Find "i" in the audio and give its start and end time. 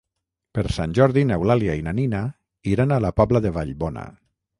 1.79-1.83